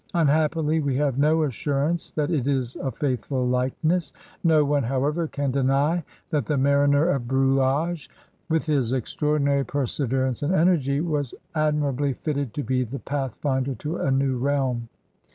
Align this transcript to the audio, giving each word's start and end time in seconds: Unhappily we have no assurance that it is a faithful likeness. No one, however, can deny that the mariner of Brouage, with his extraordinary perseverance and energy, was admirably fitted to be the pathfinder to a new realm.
Unhappily 0.15 0.79
we 0.79 0.95
have 0.95 1.19
no 1.19 1.43
assurance 1.43 2.09
that 2.09 2.31
it 2.31 2.47
is 2.47 2.75
a 2.77 2.89
faithful 2.91 3.47
likeness. 3.47 4.11
No 4.43 4.65
one, 4.65 4.81
however, 4.81 5.27
can 5.27 5.51
deny 5.51 6.03
that 6.31 6.47
the 6.47 6.57
mariner 6.57 7.07
of 7.09 7.27
Brouage, 7.27 8.09
with 8.49 8.65
his 8.65 8.93
extraordinary 8.93 9.63
perseverance 9.63 10.41
and 10.41 10.55
energy, 10.55 11.01
was 11.01 11.35
admirably 11.53 12.13
fitted 12.13 12.51
to 12.55 12.63
be 12.63 12.83
the 12.83 12.97
pathfinder 12.97 13.75
to 13.75 13.97
a 13.97 14.09
new 14.09 14.39
realm. 14.39 14.89